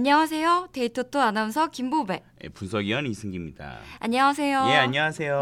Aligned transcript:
안녕하세요. 0.00 0.68
데이토토 0.74 1.18
아나운서 1.22 1.68
김보배. 1.70 2.22
예, 2.44 2.48
분석위원 2.50 3.06
이승기입니다. 3.06 3.78
안녕하세요. 4.00 4.66
예, 4.68 4.74
안녕하세요. 4.74 5.40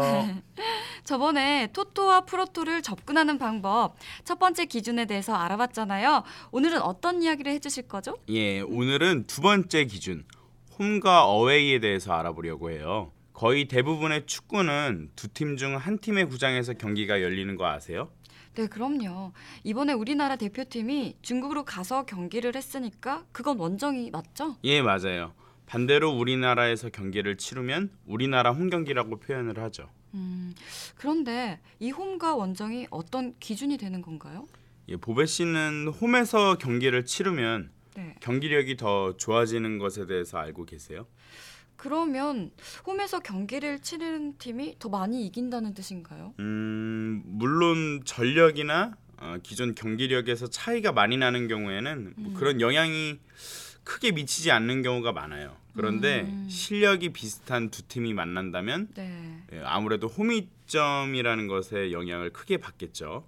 저번에 1.03 1.67
토토와 1.73 2.21
프로토를 2.21 2.81
접근하는 2.81 3.37
방법 3.37 3.97
첫 4.23 4.39
번째 4.39 4.63
기준에 4.63 5.03
대해서 5.07 5.35
알아봤잖아요. 5.35 6.23
오늘은 6.53 6.81
어떤 6.83 7.21
이야기를 7.21 7.51
해주실 7.51 7.89
거죠? 7.89 8.15
예, 8.29 8.61
오늘은 8.61 9.25
두 9.27 9.41
번째 9.41 9.83
기준 9.83 10.23
홈과 10.79 11.25
어웨이에 11.25 11.79
대해서 11.81 12.13
알아보려고 12.13 12.71
해요. 12.71 13.11
거의 13.33 13.65
대부분의 13.67 14.25
축구는 14.25 15.09
두 15.17 15.27
팀 15.33 15.57
중 15.57 15.75
한 15.75 15.97
팀의 15.99 16.29
구장에서 16.29 16.71
경기가 16.75 17.21
열리는 17.21 17.57
거 17.57 17.65
아세요? 17.67 18.09
네, 18.55 18.67
그럼요. 18.67 19.33
이번에 19.65 19.91
우리나라 19.91 20.37
대표팀이 20.37 21.17
중국으로 21.21 21.65
가서 21.65 22.05
경기를 22.05 22.55
했으니까 22.55 23.25
그건 23.33 23.59
원정이 23.59 24.11
맞죠? 24.11 24.55
예, 24.63 24.81
맞아요. 24.81 25.33
반대로 25.65 26.11
우리나라에서 26.11 26.89
경기를 26.89 27.35
치르면 27.37 27.91
우리나라 28.05 28.51
홈 28.51 28.69
경기라고 28.69 29.19
표현을 29.19 29.59
하죠. 29.59 29.89
음, 30.13 30.53
그런데 30.95 31.59
이 31.79 31.91
홈과 31.91 32.35
원정이 32.35 32.87
어떤 32.91 33.37
기준이 33.39 33.77
되는 33.77 34.01
건가요? 34.01 34.47
예, 34.87 34.95
보배 34.95 35.25
씨는 35.25 35.89
홈에서 35.89 36.57
경기를 36.57 37.03
치르면 37.05 37.71
네. 37.95 38.15
경기력이 38.21 38.77
더 38.77 39.17
좋아지는 39.17 39.79
것에 39.79 40.05
대해서 40.05 40.37
알고 40.37 40.65
계세요? 40.65 41.07
그러면 41.75 42.51
홈에서 42.85 43.19
경기를 43.19 43.79
치르는 43.79 44.37
팀이 44.37 44.77
더 44.79 44.89
많이 44.89 45.25
이긴다는 45.25 45.73
뜻인가요? 45.73 46.33
음, 46.39 47.21
물론 47.25 48.01
전력이나 48.05 48.95
어, 49.17 49.37
기존 49.43 49.75
경기력에서 49.75 50.47
차이가 50.47 50.91
많이 50.91 51.17
나는 51.17 51.47
경우에는 51.47 52.13
뭐 52.17 52.33
그런 52.33 52.61
영향이 52.61 53.19
크게 53.83 54.11
미치지 54.11 54.51
않는 54.51 54.81
경우가 54.81 55.11
많아요. 55.11 55.55
그런데 55.75 56.21
음. 56.21 56.47
실력이 56.49 57.09
비슷한 57.09 57.69
두 57.69 57.83
팀이 57.83 58.13
만난다면 58.13 58.89
네. 58.95 59.43
예, 59.53 59.61
아무래도 59.63 60.07
홈이점이라는 60.07 61.47
것에 61.47 61.91
영향을 61.91 62.31
크게 62.31 62.57
받겠죠. 62.57 63.27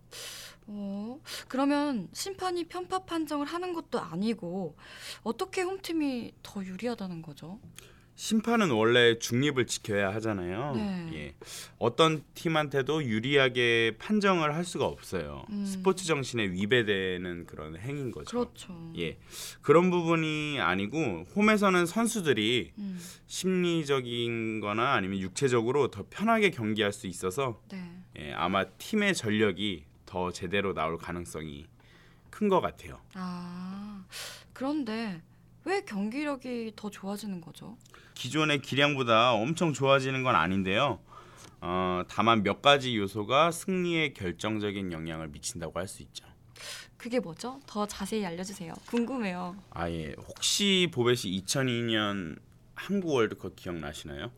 어, 0.70 1.22
그러면 1.48 2.10
심판이 2.12 2.66
편파 2.66 3.00
판정을 3.00 3.46
하는 3.46 3.74
것도 3.74 4.00
아니고 4.00 4.76
어떻게 5.24 5.62
홈팀이 5.62 6.34
더 6.44 6.64
유리하다는 6.64 7.22
거죠? 7.22 7.60
심판은 8.18 8.72
원래 8.72 9.20
중립을 9.20 9.68
지켜야 9.68 10.12
하잖아요. 10.16 10.74
네. 10.76 11.10
예. 11.14 11.36
어떤 11.78 12.24
팀한테도 12.34 13.04
유리하게 13.04 13.98
판정을 14.00 14.56
할 14.56 14.66
수가 14.66 14.86
없어요. 14.86 15.46
음. 15.52 15.64
스포츠 15.64 16.04
정신에 16.06 16.46
위배되는 16.50 17.46
그런 17.46 17.78
행인 17.78 18.10
거죠. 18.10 18.26
그렇죠. 18.32 18.92
예. 18.98 19.20
그런 19.62 19.92
부분이 19.92 20.60
아니고 20.60 21.26
홈에서는 21.36 21.86
선수들이 21.86 22.72
음, 22.80 23.00
심리적인 23.28 24.62
거나 24.62 24.94
아니면 24.94 25.20
육체적으로 25.20 25.92
더 25.92 26.04
편하게 26.10 26.50
경기할 26.50 26.92
수 26.94 27.06
있어서 27.06 27.62
네. 27.70 27.92
예, 28.18 28.34
아마 28.34 28.66
팀의 28.66 29.14
전력이 29.14 29.86
더 30.08 30.32
제대로 30.32 30.74
나올 30.74 30.98
가능성이 30.98 31.68
큰 32.32 32.50
것 32.50 32.62
같아요. 32.62 33.00
아, 33.14 34.04
그런데 34.54 35.22
왜 35.68 35.82
경기력이 35.82 36.74
더 36.78 36.90
좋아지는 36.90 37.42
거죠? 37.42 37.78
기존의 38.14 38.62
기량보다 38.62 39.34
엄청 39.34 39.74
좋아지는 39.74 40.24
건 40.24 40.34
아닌데요. 40.34 41.00
어, 41.60 42.04
다만 42.08 42.42
몇 42.42 42.62
가지 42.62 42.96
요소가 42.96 43.52
승리에 43.52 44.14
결정적인 44.14 44.94
영향을 44.94 45.28
미친다고 45.28 45.78
할 45.78 45.90
수 45.90 46.04
있죠. 46.04 46.26
그게 46.96 47.20
뭐죠? 47.20 47.60
더 47.68 47.86
자세히 47.86 48.26
알려주세요. 48.26 48.74
궁금해요. 48.88 49.58
아 49.72 49.90
예, 49.90 50.16
혹시 50.28 50.90
씨 50.90 51.44
2002년 51.44 52.40
한국 52.74 53.10
월드컵 53.14 53.58
기억나시나요? 53.58 54.32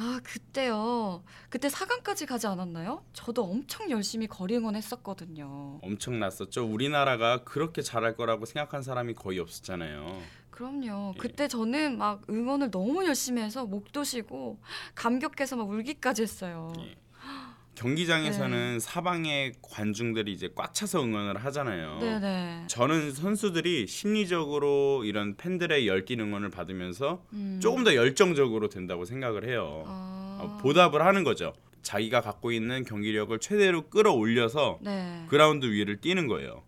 아, 0.00 0.20
그때요. 0.22 1.24
그때 1.48 1.66
4강까지 1.66 2.24
가지 2.24 2.46
않았나요? 2.46 3.04
저도 3.12 3.42
엄청 3.42 3.90
열심히 3.90 4.28
거리 4.28 4.56
응원했었거든요. 4.56 5.80
엄청났었죠. 5.82 6.64
우리나라가 6.64 7.42
그렇게 7.42 7.82
잘할 7.82 8.14
거라고 8.16 8.44
생각한 8.44 8.82
사람이 8.82 9.14
거의 9.14 9.40
없었잖아요. 9.40 10.22
그럼요. 10.58 11.12
예. 11.14 11.18
그때 11.18 11.46
저는 11.46 11.98
막 11.98 12.22
응원을 12.28 12.72
너무 12.72 13.04
열심히 13.06 13.42
해서 13.42 13.64
목도 13.64 14.02
쉬고 14.02 14.58
감격해서 14.96 15.54
막 15.54 15.70
울기까지 15.70 16.22
했어요. 16.22 16.72
예. 16.80 16.96
경기장에서는 17.76 18.80
사방에 18.80 19.52
관중들이 19.62 20.32
이제 20.32 20.50
꽉 20.56 20.74
차서 20.74 21.04
응원을 21.04 21.36
하잖아요. 21.44 22.00
네네. 22.00 22.64
저는 22.66 23.12
선수들이 23.12 23.86
심리적으로 23.86 25.04
이런 25.04 25.36
팬들의 25.36 25.86
열띤 25.86 26.18
응원을 26.18 26.50
받으면서 26.50 27.22
음. 27.34 27.60
조금 27.62 27.84
더 27.84 27.94
열정적으로 27.94 28.68
된다고 28.68 29.04
생각을 29.04 29.48
해요. 29.48 29.84
아. 29.86 30.38
어, 30.40 30.56
보답을 30.60 31.06
하는 31.06 31.22
거죠. 31.22 31.52
자기가 31.82 32.20
갖고 32.20 32.50
있는 32.50 32.82
경기력을 32.82 33.38
최대로 33.38 33.82
끌어올려서 33.88 34.80
네. 34.82 35.24
그라운드 35.28 35.66
위를 35.66 36.00
뛰는 36.00 36.26
거예요. 36.26 36.64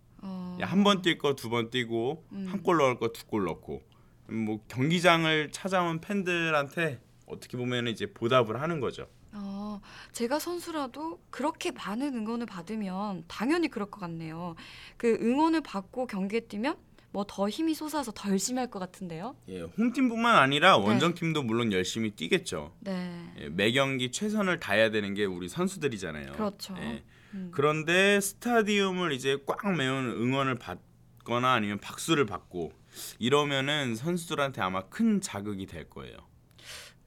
어. 0.65 0.67
한번 0.67 1.03
뛸 1.03 1.19
거 1.19 1.35
두 1.35 1.49
번 1.51 1.71
뛰고 1.71 2.25
음. 2.33 2.47
한골 2.51 2.77
넣을 2.79 2.99
거 2.99 3.13
두 3.13 3.27
골 3.27 3.45
넣고 3.45 3.83
뭐 4.29 4.61
경기장을 4.69 5.51
찾아온 5.53 6.01
팬들한테 6.01 7.01
어떻게 7.27 7.57
보면 7.57 7.87
이제 7.89 8.07
보답을 8.13 8.61
하는 8.61 8.81
거죠. 8.81 9.07
어, 9.33 9.81
제가 10.13 10.41
선수라도 10.41 11.21
그렇게 11.31 11.71
많은 11.71 12.15
응원을 12.15 12.47
받으면 12.47 13.25
당연히 13.29 13.69
그럴 13.69 13.89
것 13.91 14.01
같네요. 14.01 14.57
그 14.97 15.19
응원을 15.23 15.61
받고 15.61 16.07
경기에 16.09 16.41
뛰면 16.41 16.77
뭐 17.13 17.25
더 17.25 17.49
힘이 17.49 17.75
솟아서 17.75 18.13
더 18.13 18.31
열심히 18.31 18.59
할 18.61 18.71
것 18.71 18.79
같은데요. 18.79 19.37
예, 19.49 19.63
홈팀뿐만 19.63 20.37
아니라 20.37 20.77
네. 20.79 20.85
원정팀도 20.87 21.43
물론 21.43 21.73
열심히 21.73 22.11
뛰겠죠. 22.13 22.75
네. 22.81 23.33
예, 23.41 23.49
매 23.49 23.73
경기 23.73 24.11
최선을 24.13 24.61
다해야 24.61 24.91
되는 24.91 25.15
게 25.15 25.25
우리 25.25 25.49
선수들이잖아요. 25.49 26.33
그렇죠. 26.33 26.75
예. 26.79 27.03
음. 27.35 27.51
그런데 27.53 28.21
스타디움을 28.21 29.13
이제 29.13 29.39
꽉 29.47 29.73
메운 29.75 30.07
응원을 30.11 30.57
받거나 30.57 31.53
아니면 31.53 31.79
박수를 31.79 32.27
받고 32.27 32.73
이러면은 33.19 33.95
선수들한테 33.97 34.61
아마 34.63 34.83
큰 34.89 35.21
자극이 35.21 35.67
될 35.67 35.89
거예요. 35.91 36.17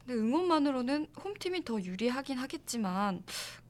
근데 0.06 0.13
응원만으로는 0.19 1.08
홈팀이 1.24 1.63
더 1.63 1.81
유리하긴 1.81 2.38
하겠지만 2.38 3.24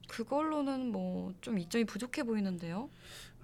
그걸로는 0.08 0.90
뭐 0.92 1.32
좀 1.40 1.58
이점이 1.58 1.84
부족해 1.84 2.22
보이는데요. 2.22 2.88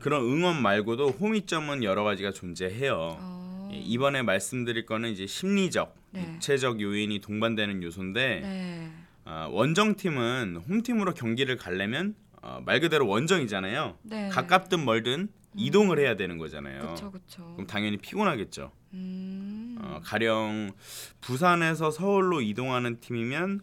그런 0.00 0.22
응원 0.22 0.60
말고도 0.60 1.10
홈이점은 1.10 1.84
여러 1.84 2.02
가지가 2.02 2.32
존재해요. 2.32 3.16
어. 3.20 3.68
예, 3.72 3.76
이번에 3.76 4.22
말씀드릴 4.22 4.86
거는 4.86 5.10
이제 5.10 5.26
심리적, 5.26 5.94
네. 6.10 6.22
육체적 6.22 6.80
요인이 6.80 7.20
동반되는 7.20 7.82
요소인데 7.82 8.40
네. 8.40 8.90
어, 9.26 9.48
원정팀은 9.52 10.62
홈팀으로 10.68 11.14
경기를 11.14 11.56
가려면 11.56 12.14
어, 12.42 12.62
말 12.64 12.80
그대로 12.80 13.06
원정이잖아요. 13.06 13.98
네. 14.02 14.28
가깝든 14.30 14.84
멀든 14.84 15.28
이동을 15.54 15.98
해야 15.98 16.16
되는 16.16 16.38
거잖아요. 16.38 16.80
그렇죠, 16.80 17.10
그렇죠. 17.10 17.52
그럼 17.52 17.66
당연히 17.66 17.96
피곤하겠죠. 17.98 18.72
음. 18.94 19.78
어, 19.82 20.00
가령 20.02 20.72
부산에서 21.20 21.90
서울로 21.90 22.40
이동하는 22.40 23.00
팀이면 23.00 23.60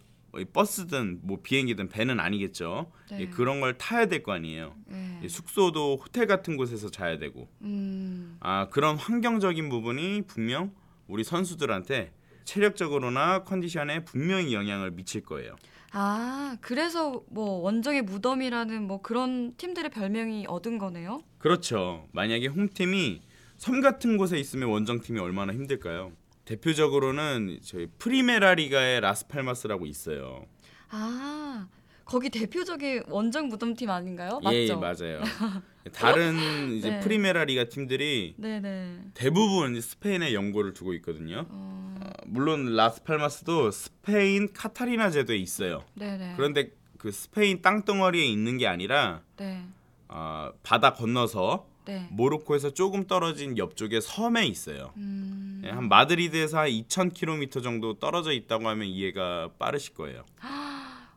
버스든 0.54 1.20
뭐 1.24 1.40
비행기든 1.42 1.90
배는 1.90 2.20
아니겠죠. 2.20 2.92
네. 3.10 3.22
예, 3.22 3.28
그런 3.28 3.60
걸 3.62 3.78
타야 3.78 4.06
될 4.08 4.24
거 4.24 4.34
아니에요. 4.34 4.76
네. 4.88 5.20
예, 5.24 5.28
숙소도 5.28 5.98
호텔 5.98 6.28
같은 6.28 6.58
곳에서 6.58 6.90
자야 6.92 7.18
되고 7.18 7.48
음. 7.62 8.38
아 8.40 8.68
그런 8.70 8.98
환경적인 8.98 9.70
부분이 9.70 10.24
분명 10.28 10.72
우리 11.08 11.24
선수들한테 11.24 12.12
체력적으로나 12.46 13.44
컨디션에 13.44 14.04
분명히 14.04 14.54
영향을 14.54 14.92
미칠 14.92 15.22
거예요. 15.22 15.56
아, 15.94 16.58
그래서 16.62 17.24
뭐 17.30 17.60
원정의 17.62 18.02
무덤이라는 18.04 18.84
뭐 18.88 19.02
그런 19.02 19.54
팀들의 19.56 19.90
별명이 19.92 20.46
얻은 20.48 20.78
거네요. 20.78 21.22
그렇죠. 21.38 22.08
만약에 22.12 22.48
홈팀이 22.48 23.22
섬 23.58 23.80
같은 23.82 24.18
곳에 24.18 24.38
있으면 24.38 24.70
원정팀이 24.70 25.20
얼마나 25.20 25.54
힘들까요? 25.54 26.12
대표적으로는 26.48 27.60
저희 27.62 27.88
프리메라 28.00 28.56
리가의 28.56 29.02
라스팔마스라고 29.02 29.86
있어요. 29.86 30.46
아, 30.90 31.68
거기 32.06 32.30
대표적인 32.30 33.04
원정 33.10 33.50
무덤팀 33.50 33.90
아닌가요? 33.90 34.40
맞죠? 34.42 34.56
예, 34.56 34.68
예, 34.70 34.74
맞아요. 34.74 35.22
다른 35.94 36.72
이제 36.72 36.90
네. 36.90 37.00
프리메라 37.02 37.44
리가 37.44 37.66
팀들이 37.66 38.36
네네. 38.38 39.12
대부분 39.14 39.80
스페인에 39.80 40.34
연고를 40.34 40.74
두고 40.74 40.94
있거든요. 40.96 41.46
어, 41.50 41.96
어, 42.02 42.10
물론 42.26 42.76
라스팔마스도 42.78 43.72
스페인 43.72 44.54
카나리아 44.54 45.10
제도에 45.12 45.36
있어요. 45.36 45.84
네네. 45.96 46.34
그런데 46.38 46.72
그 46.98 47.12
스페인 47.12 47.62
땅덩어리에 47.62 48.26
있는 48.26 48.58
게 48.58 48.68
아니라 48.68 49.22
네. 49.36 49.66
어, 50.08 50.52
바다 50.64 50.94
건너서 50.94 51.68
네. 51.88 52.06
모로코에서 52.12 52.72
조금 52.72 53.08
떨어진 53.08 53.58
옆쪽에 53.58 54.02
섬에 54.02 54.46
있어요. 54.46 54.92
음. 54.98 55.62
예, 55.66 55.70
한 55.70 55.88
마드리드에서 55.88 56.60
한 56.60 56.68
2,000km 56.68 57.64
정도 57.64 57.98
떨어져 57.98 58.34
있다고 58.34 58.68
하면 58.68 58.88
이해가 58.88 59.52
빠르실 59.58 59.94
거예요. 59.94 60.26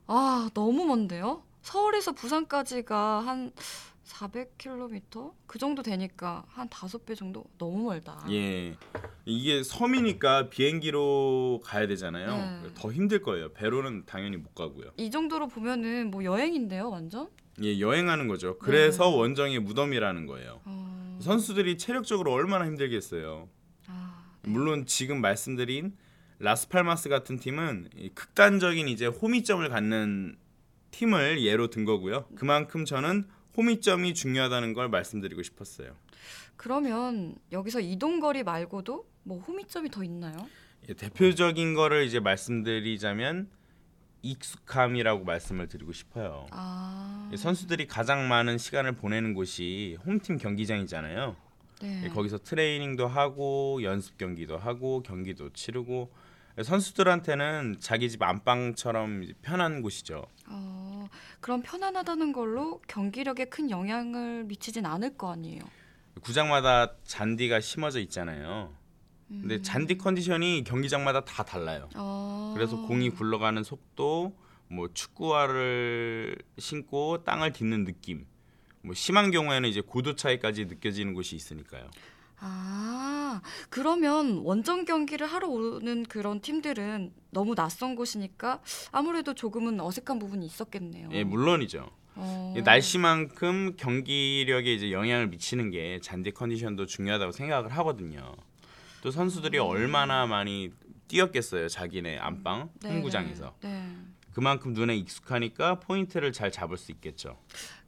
아, 0.06 0.48
너무 0.54 0.84
먼데요? 0.86 1.42
서울에서 1.62 2.12
부산까지가 2.12 3.20
한 3.26 3.52
400km 4.04 5.32
그 5.46 5.58
정도 5.58 5.82
되니까 5.82 6.44
한 6.48 6.68
다섯 6.68 7.04
배 7.04 7.14
정도 7.14 7.44
너무 7.58 7.84
멀다. 7.84 8.24
예. 8.30 8.76
이게 9.24 9.62
섬이니까 9.62 10.50
비행기로 10.50 11.60
가야 11.64 11.86
되잖아요. 11.86 12.62
네. 12.62 12.68
더 12.74 12.92
힘들 12.92 13.22
거예요. 13.22 13.52
배로는 13.52 14.04
당연히 14.06 14.36
못 14.36 14.54
가고요. 14.54 14.90
이 14.96 15.10
정도로 15.10 15.48
보면은 15.48 16.10
뭐 16.10 16.24
여행인데요, 16.24 16.90
완전. 16.90 17.28
예, 17.62 17.78
여행하는 17.78 18.28
거죠. 18.28 18.58
그래서 18.58 19.08
네. 19.10 19.16
원정의 19.16 19.58
무덤이라는 19.60 20.26
거예요. 20.26 20.60
어... 20.64 21.18
선수들이 21.20 21.76
체력적으로 21.78 22.32
얼마나 22.32 22.66
힘들겠어요. 22.66 23.48
아, 23.86 24.34
물론 24.42 24.86
지금 24.86 25.20
말씀드린 25.20 25.96
라스팔마스 26.38 27.10
같은 27.10 27.38
팀은 27.38 27.90
이 27.96 28.08
극단적인 28.10 28.88
이제 28.88 29.06
호미점을 29.06 29.68
갖는 29.68 30.36
팀을 30.90 31.42
예로 31.42 31.68
든 31.68 31.84
거고요. 31.84 32.26
그만큼 32.34 32.84
저는 32.84 33.26
호미점이 33.56 34.14
중요하다는 34.14 34.72
걸 34.72 34.88
말씀드리고 34.88 35.42
싶었어요. 35.42 35.94
그러면 36.56 37.36
여기서 37.52 37.80
이동 37.80 38.20
거리 38.20 38.42
말고도 38.42 39.06
뭐 39.22 39.38
호미점이 39.40 39.90
더 39.90 40.02
있나요? 40.02 40.36
예, 40.88 40.94
대표적인 40.94 41.74
거를 41.74 42.04
이제 42.04 42.20
말씀드리자면 42.20 43.50
익숙함이라고 44.22 45.24
말씀을 45.24 45.68
드리고 45.68 45.92
싶어요. 45.92 46.46
아, 46.50 47.28
예, 47.32 47.36
선수들이 47.36 47.86
가장 47.86 48.28
많은 48.28 48.58
시간을 48.58 48.92
보내는 48.92 49.34
곳이 49.34 49.98
홈팀 50.04 50.38
경기장이잖아요. 50.38 51.36
네. 51.82 52.02
예, 52.04 52.08
거기서 52.08 52.38
트레이닝도 52.38 53.06
하고 53.08 53.82
연습 53.82 54.18
경기도 54.18 54.58
하고 54.58 55.02
경기도 55.02 55.50
치르고 55.52 56.12
예, 56.58 56.62
선수들한테는 56.62 57.76
자기 57.80 58.10
집 58.10 58.22
안방처럼 58.22 59.24
편한 59.42 59.82
곳이죠. 59.82 60.24
어, 60.48 61.08
그럼 61.40 61.62
편안하다는 61.62 62.32
걸로 62.32 62.80
경기력에 62.88 63.46
큰 63.46 63.70
영향을 63.70 64.44
미치진 64.44 64.84
않을 64.86 65.16
거 65.16 65.32
아니에요. 65.32 65.62
구장마다 66.22 66.94
잔디가 67.04 67.60
심어져 67.60 68.00
있잖아요. 68.00 68.74
음. 69.30 69.38
근데 69.42 69.62
잔디 69.62 69.96
컨디션이 69.96 70.64
경기장마다 70.64 71.24
다 71.24 71.42
달라요. 71.44 71.88
어... 71.94 72.52
그래서 72.54 72.80
공이 72.82 73.10
굴러가는 73.10 73.62
속도, 73.62 74.34
뭐 74.68 74.88
축구화를 74.92 76.36
신고 76.58 77.22
땅을 77.24 77.52
딛는 77.52 77.84
느낌, 77.84 78.26
뭐 78.82 78.94
심한 78.94 79.30
경우에는 79.30 79.68
이제 79.68 79.80
고도 79.80 80.14
차이까지 80.14 80.66
느껴지는 80.66 81.14
곳이 81.14 81.36
있으니까요. 81.36 81.88
아, 82.42 83.42
그러면 83.68 84.38
원정 84.38 84.86
경기를 84.86 85.26
하러 85.26 85.48
오는 85.48 86.04
그런 86.04 86.40
팀들은 86.40 87.12
너무 87.30 87.54
낯선 87.54 87.94
곳이니까 87.94 88.62
아무래도 88.92 89.34
조금은 89.34 89.80
어색한 89.80 90.18
부분이 90.18 90.46
있었겠네요. 90.46 91.10
예, 91.12 91.22
물론이죠. 91.22 91.90
어... 92.16 92.54
이 92.56 92.62
날씨만큼 92.62 93.76
경기력에 93.76 94.72
이제 94.72 94.90
영향을 94.90 95.28
미치는 95.28 95.70
게 95.70 96.00
잔디 96.02 96.30
컨디션도 96.30 96.86
중요하다고 96.86 97.32
생각을 97.32 97.70
하거든요. 97.76 98.34
또 99.02 99.10
선수들이 99.10 99.58
음. 99.58 99.64
얼마나 99.64 100.26
많이 100.26 100.70
뛰었겠어요, 101.08 101.68
자기네 101.68 102.18
안방 102.18 102.70
네, 102.82 102.90
홈구장에서. 102.90 103.54
네, 103.62 103.68
네. 103.68 103.96
그만큼 104.32 104.72
눈에 104.72 104.96
익숙하니까 104.96 105.80
포인트를 105.80 106.32
잘 106.32 106.52
잡을 106.52 106.76
수 106.76 106.92
있겠죠. 106.92 107.36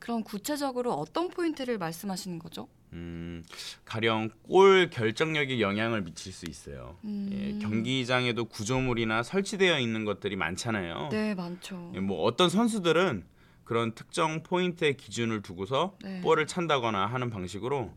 그럼 0.00 0.24
구체적으로 0.24 0.92
어떤 0.92 1.28
포인트를 1.28 1.78
말씀하시는 1.78 2.38
거죠? 2.40 2.68
음, 2.92 3.44
가령 3.84 4.30
골 4.42 4.90
결정력에 4.90 5.60
영향을 5.60 6.02
미칠 6.02 6.32
수 6.32 6.44
있어요. 6.46 6.98
음... 7.04 7.28
예, 7.32 7.64
경기장에도 7.64 8.44
구조물이나 8.46 9.22
설치되어 9.22 9.78
있는 9.78 10.04
것들이 10.04 10.36
많잖아요. 10.36 11.08
네, 11.10 11.34
많죠. 11.34 11.92
예, 11.94 12.00
뭐 12.00 12.22
어떤 12.24 12.50
선수들은 12.50 13.24
그런 13.64 13.94
특정 13.94 14.42
포인트의 14.42 14.96
기준을 14.96 15.42
두고서 15.42 15.96
네. 16.02 16.20
볼을 16.20 16.46
찬다거나 16.46 17.06
하는 17.06 17.30
방식으로 17.30 17.94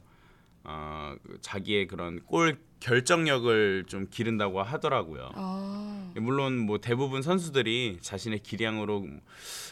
어, 0.65 1.15
그 1.23 1.37
자기의 1.41 1.87
그런 1.87 2.19
골 2.25 2.57
결정력을 2.79 3.85
좀 3.87 4.07
기른다고 4.09 4.61
하더라고요. 4.61 5.31
아, 5.33 6.13
예, 6.15 6.19
물론 6.19 6.57
뭐 6.57 6.79
대부분 6.79 7.21
선수들이 7.21 7.99
자신의 8.01 8.39
기량으로 8.39 9.07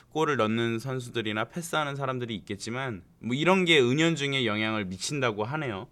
골을 0.10 0.38
넣는 0.38 0.80
선수들이나 0.80 1.46
패스하는 1.46 1.96
사람들이 1.96 2.36
있겠지만 2.36 3.04
뭐 3.20 3.36
이런 3.36 3.66
게 3.66 3.80
은연중에 3.80 4.46
영향을 4.46 4.86
미친다고 4.86 5.44
하네요. 5.44 5.88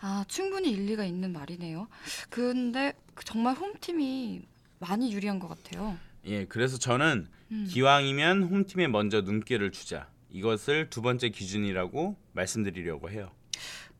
아, 0.00 0.24
충분히 0.28 0.70
일리가 0.70 1.04
있는 1.04 1.32
말이네요. 1.32 1.88
근데 2.28 2.94
정말 3.24 3.54
홈팀이 3.54 4.42
많이 4.78 5.12
유리한 5.12 5.38
것 5.38 5.48
같아요. 5.48 5.98
예, 6.24 6.44
그래서 6.46 6.78
저는 6.78 7.26
음. 7.50 7.66
기왕이면 7.68 8.44
홈팀에 8.44 8.88
먼저 8.88 9.22
눈길을 9.22 9.72
주자. 9.72 10.08
이것을 10.30 10.88
두 10.90 11.02
번째 11.02 11.28
기준이라고 11.30 12.16
말씀드리려고 12.32 13.10
해요. 13.10 13.30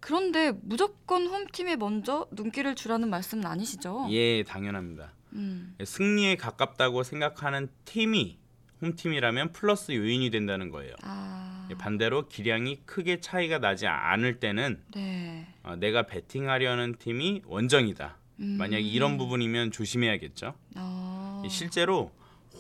그런데 0.01 0.53
무조건 0.63 1.27
홈팀에 1.27 1.77
먼저 1.77 2.27
눈길을 2.33 2.75
주라는 2.75 3.09
말씀은 3.11 3.45
아니시죠? 3.47 4.09
예, 4.11 4.43
당연합니다. 4.43 5.13
음. 5.35 5.77
승리에 5.83 6.37
가깝다고 6.37 7.03
생각하는 7.03 7.69
팀이 7.85 8.39
홈팀이라면 8.83 9.53
플러스 9.53 9.93
요인이 9.93 10.31
된다는 10.31 10.71
거예요. 10.71 10.95
아, 11.03 11.69
예, 11.71 11.75
반대로 11.75 12.29
기량이 12.29 12.81
크게 12.87 13.21
차이가 13.21 13.59
나지 13.59 13.87
않을 13.87 14.41
때는 14.41 14.83
네. 14.95 15.47
어, 15.63 15.77
내가 15.77 16.05
베팅하려는 16.05 16.97
팀이 16.99 17.43
원정이다. 17.45 18.17
음. 18.41 18.57
만약 18.59 18.79
이런 18.79 19.19
부분이면 19.19 19.71
조심해야겠죠. 19.71 20.55
아, 20.77 21.43
예, 21.45 21.49
실제로 21.51 22.11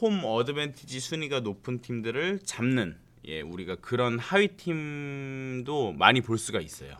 홈 0.00 0.22
어드밴티지 0.24 1.00
순위가 1.00 1.40
높은 1.40 1.80
팀들을 1.80 2.40
잡는 2.44 2.98
예, 3.26 3.40
우리가 3.40 3.76
그런 3.76 4.18
하위 4.18 4.48
팀도 4.48 5.92
많이 5.92 6.20
볼 6.20 6.38
수가 6.38 6.60
있어요. 6.60 6.96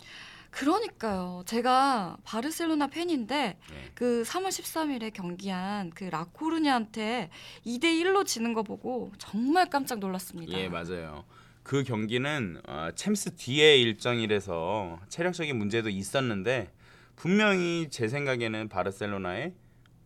그러니까요. 0.51 1.43
제가 1.47 2.17
바르셀로나 2.25 2.89
팬인데 2.89 3.59
예. 3.73 3.91
그 3.95 4.23
3월 4.27 4.49
13일에 4.49 5.13
경기한 5.13 5.91
그 5.91 6.05
라코르냐한테 6.05 7.31
2대 7.65 7.85
1로 7.85 8.27
지는 8.27 8.53
거 8.55 8.63
보고 8.63 9.13
정말 9.19 9.71
깜짝 9.71 9.99
놀랐습니다. 10.01 10.53
예, 10.59 10.69
맞아요. 10.69 11.25
그 11.63 11.85
경기는 11.85 12.61
어, 12.67 12.89
챔스 12.97 13.35
뒤에 13.37 13.77
일정이라서 13.79 15.01
체력적인 15.09 15.57
문제도 15.57 15.89
있었는데 15.89 16.73
분명히 17.17 17.89
제 17.91 18.09
생각에는 18.09 18.69
바르셀로나의 18.69 19.55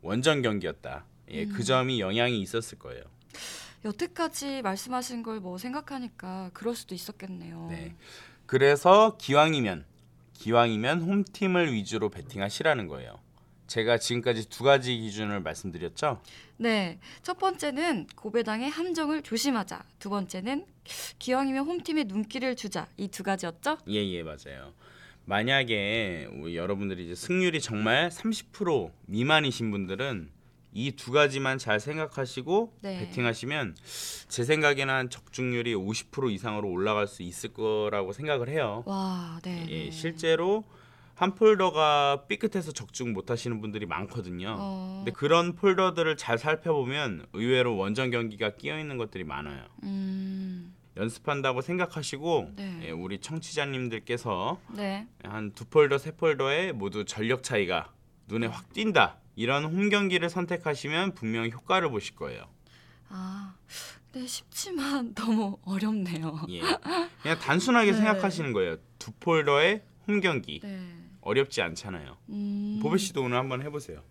원정 0.02 0.42
경기였다. 0.42 1.06
예, 1.30 1.44
음. 1.44 1.52
그 1.54 1.64
점이 1.64 2.00
영향이 2.00 2.38
있었을 2.40 2.78
거예요. 2.78 3.02
여태까지 3.84 4.62
말씀하신 4.62 5.22
걸 5.22 5.40
뭐 5.40 5.58
생각하니까 5.58 6.50
그럴 6.54 6.74
수도 6.74 6.94
있었겠네요. 6.94 7.68
네. 7.70 7.94
그래서 8.46 9.16
기왕이면 9.18 9.84
기왕이면 10.44 11.00
홈팀을 11.00 11.72
위주로 11.72 12.10
베팅하시라는 12.10 12.86
거예요. 12.86 13.18
제가 13.66 13.96
지금까지 13.96 14.50
두 14.50 14.62
가지 14.62 14.94
기준을 14.94 15.40
말씀드렸죠. 15.40 16.20
네. 16.58 16.98
첫 17.22 17.38
번째는 17.38 18.08
고배당의 18.14 18.68
함정을 18.68 19.22
조심하자. 19.22 19.82
두 19.98 20.10
번째는 20.10 20.66
기왕이면 21.18 21.64
홈팀에 21.64 22.04
눈길을 22.04 22.56
주자. 22.56 22.86
이 22.98 23.08
두 23.08 23.22
가지였죠? 23.22 23.78
예, 23.88 23.94
예, 24.06 24.22
맞아요. 24.22 24.74
만약에 25.24 26.28
우리 26.38 26.56
여러분들이 26.58 27.06
이제 27.06 27.14
승률이 27.14 27.62
정말 27.62 28.10
30% 28.10 28.92
미만이신 29.06 29.70
분들은 29.70 30.28
이 30.74 30.90
두 30.96 31.12
가지만 31.12 31.56
잘 31.58 31.78
생각하시고 31.80 32.74
네. 32.82 32.98
베팅하시면 32.98 33.76
제 34.28 34.44
생각에는 34.44 34.92
한 34.92 35.08
적중률이 35.10 35.74
50% 35.74 36.32
이상으로 36.32 36.68
올라갈 36.68 37.06
수 37.06 37.22
있을 37.22 37.52
거라고 37.52 38.12
생각을 38.12 38.48
해요. 38.48 38.82
와, 38.86 39.38
네. 39.44 39.66
예, 39.68 39.84
네. 39.84 39.90
실제로 39.90 40.64
한 41.14 41.36
폴더가 41.36 42.24
삐끗해서 42.26 42.72
적중 42.72 43.12
못 43.12 43.30
하시는 43.30 43.60
분들이 43.60 43.86
많거든요. 43.86 44.56
어, 44.58 45.02
근데 45.04 45.16
그런 45.16 45.54
폴더들을 45.54 46.16
잘 46.16 46.38
살펴보면 46.38 47.26
의외로 47.32 47.76
원정 47.76 48.10
경기가 48.10 48.56
끼어 48.56 48.80
있는 48.80 48.96
것들이 48.96 49.22
많아요. 49.22 49.64
음, 49.84 50.74
연습한다고 50.96 51.60
생각하시고 51.60 52.50
네. 52.56 52.80
예, 52.86 52.90
우리 52.90 53.20
청취자님들께서 53.20 54.60
네. 54.74 55.06
한두 55.22 55.64
폴더 55.66 55.98
세 55.98 56.10
폴더에 56.16 56.72
모두 56.72 57.04
전력 57.04 57.44
차이가 57.44 57.92
눈에 58.26 58.48
확 58.48 58.72
띈다. 58.72 59.18
이런 59.36 59.64
홈 59.64 59.88
경기를 59.88 60.28
선택하시면 60.30 61.14
분명히 61.14 61.50
효과를 61.50 61.90
보실 61.90 62.14
거예요. 62.16 62.44
아, 63.08 63.54
네 64.12 64.26
쉽지만 64.26 65.12
너무 65.14 65.58
어렵네요. 65.64 66.46
예. 66.50 66.60
그냥 67.22 67.38
단순하게 67.40 67.90
네. 67.92 67.96
생각하시는 67.96 68.52
거예요. 68.52 68.76
두 68.98 69.12
폴더의 69.12 69.82
홈 70.08 70.20
경기 70.20 70.60
네. 70.60 70.80
어렵지 71.20 71.62
않잖아요. 71.62 72.16
음, 72.30 72.78
보배 72.82 72.98
씨도 72.98 73.22
오늘 73.22 73.38
한번 73.38 73.62
해보세요. 73.62 74.02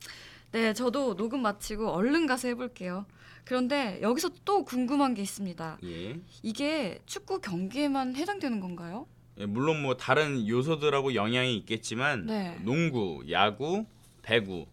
네, 0.51 0.73
저도 0.73 1.15
녹음 1.15 1.41
마치고 1.41 1.89
얼른 1.89 2.27
가서 2.27 2.47
해볼게요. 2.49 3.05
그런데 3.45 3.99
여기서 4.01 4.29
또 4.45 4.63
궁금한 4.63 5.13
게 5.13 5.21
있습니다. 5.21 5.79
예. 5.83 6.19
이게 6.43 6.99
축구 7.05 7.41
경기에만 7.41 8.15
해당되는 8.15 8.59
건가요? 8.59 9.07
예, 9.39 9.45
물론 9.45 9.81
뭐 9.81 9.97
다른 9.97 10.47
요소들하고 10.47 11.15
영향이 11.15 11.55
있겠지만 11.57 12.25
네. 12.27 12.57
농구, 12.61 13.23
야구, 13.31 13.85
배구 14.21 14.67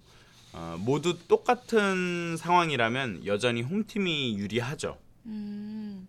어, 0.52 0.76
모두 0.80 1.16
똑같은 1.28 2.36
상황이라면 2.36 3.26
여전히 3.26 3.62
홈팀이 3.62 4.36
유리하죠. 4.38 4.98
음, 5.26 6.08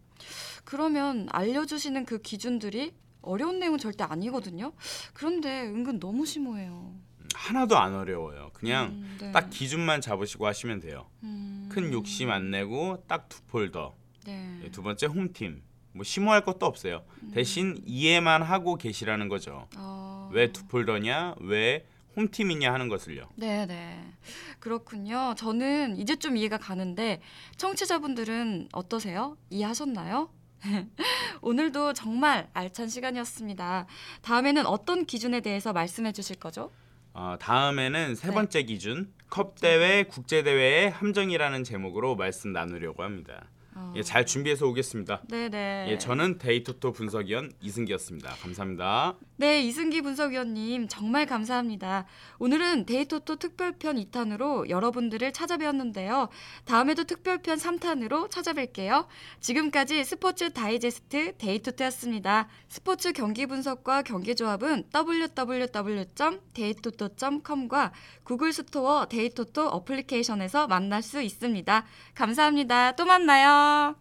그러면 0.65 1.27
알려주시는 1.31 2.05
그 2.05 2.19
기준들이 2.19 2.93
어려운 3.21 3.59
내용은 3.59 3.77
절대 3.77 4.03
아니거든요. 4.03 4.73
그런데 5.13 5.61
은근 5.61 5.99
너무 5.99 6.25
심오해요. 6.25 6.95
하나도 7.33 7.77
안 7.77 7.93
어려워요. 7.93 8.49
그냥 8.53 8.87
음, 8.87 9.17
네. 9.19 9.31
딱 9.31 9.49
기준만 9.49 10.01
잡으시고 10.01 10.47
하시면 10.47 10.79
돼요. 10.79 11.07
음, 11.23 11.69
큰 11.71 11.93
욕심 11.93 12.31
안 12.31 12.51
내고 12.51 13.03
딱 13.07 13.29
두 13.29 13.41
폴더. 13.43 13.95
네. 14.25 14.59
예, 14.63 14.71
두 14.71 14.81
번째 14.83 15.05
홈팀. 15.05 15.61
뭐 15.93 16.03
심오할 16.03 16.43
것도 16.43 16.65
없어요. 16.65 17.03
음. 17.23 17.31
대신 17.33 17.81
이해만 17.85 18.43
하고 18.43 18.75
계시라는 18.77 19.27
거죠. 19.29 19.67
어... 19.77 20.29
왜두 20.31 20.65
폴더냐? 20.67 21.35
왜 21.41 21.85
홈팀이냐 22.15 22.73
하는 22.73 22.89
것을요. 22.89 23.29
네, 23.35 23.65
네. 23.65 24.13
그렇군요. 24.59 25.33
저는 25.37 25.97
이제 25.97 26.15
좀 26.15 26.37
이해가 26.37 26.57
가는데 26.57 27.21
청취자분들은 27.57 28.69
어떠세요? 28.73 29.37
이해하셨나요? 29.49 30.29
오늘도 31.41 31.93
정말 31.93 32.49
알찬 32.53 32.87
시간이었습니다. 32.89 33.87
다음에는 34.21 34.65
어떤 34.65 35.05
기준에 35.05 35.41
대해서 35.41 35.73
말씀해 35.73 36.11
주실 36.11 36.35
거죠? 36.35 36.71
어, 37.13 37.35
다음에는 37.39 38.15
세 38.15 38.27
네. 38.29 38.33
번째 38.33 38.63
기준 38.63 39.11
컵 39.29 39.59
대회 39.59 40.03
국제 40.03 40.43
대회의 40.43 40.89
함정이라는 40.91 41.63
제목으로 41.63 42.15
말씀 42.15 42.53
나누려고 42.53 43.03
합니다. 43.03 43.47
어... 43.81 43.93
예, 43.95 44.03
잘 44.03 44.25
준비해서 44.25 44.67
오겠습니다. 44.67 45.21
네, 45.27 45.47
네. 45.49 45.87
예, 45.89 45.97
저는 45.97 46.37
데이토토 46.37 46.91
분석위원 46.91 47.51
이승기였습니다. 47.61 48.29
감사합니다. 48.41 49.15
네, 49.37 49.61
이승기 49.61 50.01
분석위원님 50.01 50.87
정말 50.87 51.25
감사합니다. 51.25 52.05
오늘은 52.39 52.85
데이토토 52.85 53.37
특별편 53.37 53.95
2탄으로 53.95 54.69
여러분들을 54.69 55.33
찾아뵈었는데요. 55.33 56.29
다음에도 56.65 57.05
특별편 57.05 57.57
3탄으로 57.57 58.29
찾아뵐게요. 58.29 59.07
지금까지 59.39 60.03
스포츠 60.03 60.53
다이제스트 60.53 61.37
데이토토였습니다. 61.37 62.47
스포츠 62.67 63.13
경기 63.13 63.47
분석과 63.47 64.03
경기 64.03 64.35
조합은 64.35 64.89
www.데이토토.com과 64.93 67.93
구글 68.23 68.53
스토어 68.53 69.07
데이토토 69.07 69.67
어플리케이션에서 69.67 70.67
만날 70.67 71.01
수 71.01 71.19
있습니다. 71.21 71.85
감사합니다. 72.13 72.91
또 72.93 73.05
만나요. 73.05 73.70
啦。 73.71 73.95